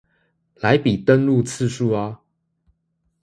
[0.55, 2.21] 來比登入次數啊